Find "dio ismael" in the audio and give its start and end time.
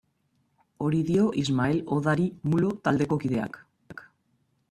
1.09-1.81